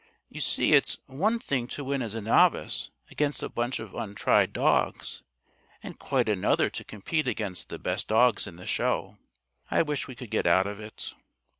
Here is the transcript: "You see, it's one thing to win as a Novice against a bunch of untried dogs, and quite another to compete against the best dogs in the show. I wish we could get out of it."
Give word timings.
"You 0.29 0.41
see, 0.41 0.73
it's 0.73 0.97
one 1.05 1.37
thing 1.37 1.67
to 1.67 1.83
win 1.83 2.01
as 2.01 2.15
a 2.15 2.21
Novice 2.21 2.89
against 3.11 3.43
a 3.43 3.49
bunch 3.49 3.77
of 3.79 3.93
untried 3.93 4.51
dogs, 4.51 5.21
and 5.83 5.99
quite 5.99 6.27
another 6.27 6.71
to 6.71 6.83
compete 6.83 7.27
against 7.27 7.69
the 7.69 7.77
best 7.77 8.07
dogs 8.07 8.47
in 8.47 8.55
the 8.55 8.65
show. 8.65 9.19
I 9.69 9.83
wish 9.83 10.07
we 10.07 10.15
could 10.15 10.31
get 10.31 10.47
out 10.47 10.65
of 10.65 10.79
it." 10.79 11.13